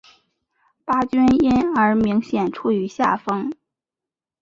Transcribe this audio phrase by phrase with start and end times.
[0.83, 3.51] 巴军因而明显处于下风。